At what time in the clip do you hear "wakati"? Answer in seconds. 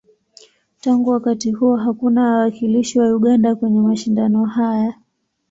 1.09-1.51